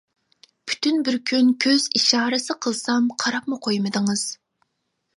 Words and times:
پۈتۈن 0.71 1.03
بىر 1.09 1.17
كۈن 1.33 1.51
كۆز 1.67 1.87
ئىشارىسى 1.99 2.57
قىلسام 2.67 3.09
قاراپمۇ 3.25 3.63
قويمىدىڭىز. 3.69 4.29